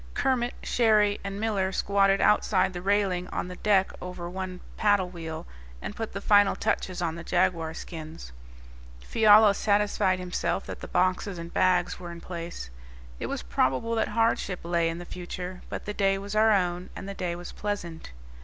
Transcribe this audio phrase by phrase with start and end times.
[0.15, 5.45] Kermit, Cherrie, and Miller squatted outside the railing on the deck over one paddle wheel
[5.79, 8.31] and put the final touches on the jaguar skins.
[9.05, 12.71] Fiala satisfied himself that the boxes and bags were in place.
[13.19, 16.89] It was probable that hardship lay in the future; but the day was our own,
[16.95, 18.11] and the day was pleasant.